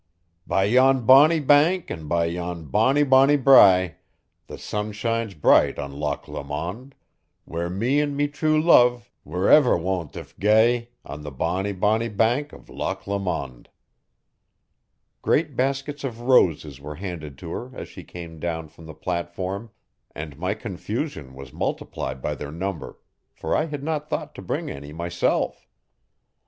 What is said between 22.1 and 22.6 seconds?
by their